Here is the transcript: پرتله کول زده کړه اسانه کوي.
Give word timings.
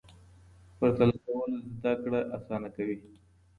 پرتله 0.77 1.15
کول 1.25 1.51
زده 1.81 1.93
کړه 2.03 2.19
اسانه 2.37 2.69
کوي. 2.75 2.97